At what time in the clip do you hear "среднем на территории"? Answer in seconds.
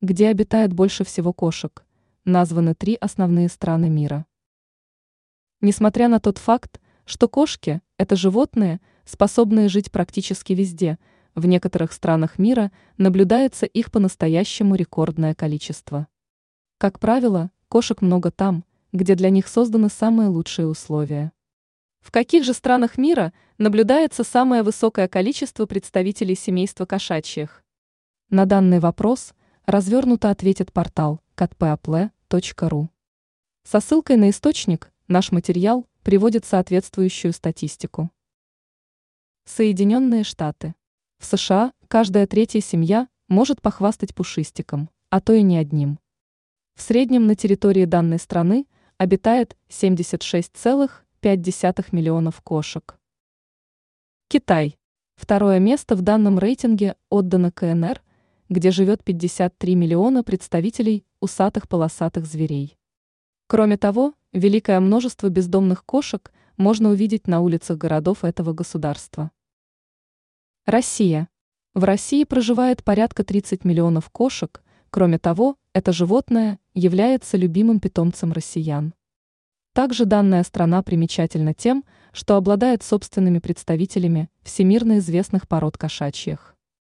46.80-47.84